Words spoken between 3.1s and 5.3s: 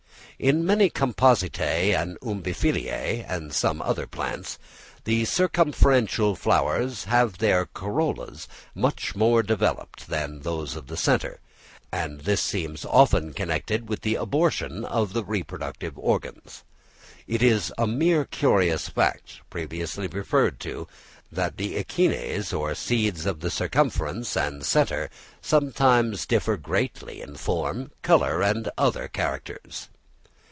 (and in some other plants) the